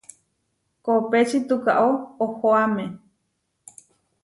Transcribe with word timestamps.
Kopéči 0.85 1.39
tukaó 1.47 1.91
ohoáme. 2.23 2.85